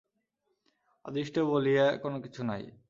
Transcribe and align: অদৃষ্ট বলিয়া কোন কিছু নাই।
অদৃষ্ট 1.05 1.35
বলিয়া 1.39 1.85
কোন 1.97 2.13
কিছু 2.21 2.41
নাই। 2.43 2.71